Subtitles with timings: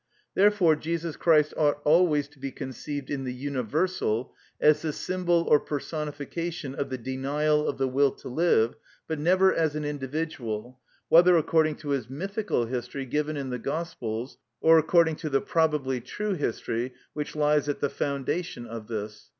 [0.33, 5.59] Therefore Jesus Christ ought always to be conceived in the universal, as the symbol or
[5.59, 8.73] personification of the denial of the will to live,
[9.07, 10.79] but never as an individual,
[11.09, 16.01] whether according to his mythical history given in the Gospels, or according to the probably
[16.01, 19.29] true history which lies at the foundation of this.